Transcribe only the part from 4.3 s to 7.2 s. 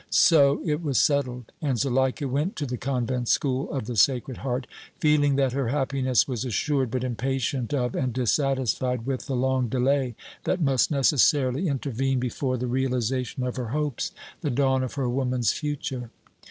Heart, feeling that her happiness was assured, but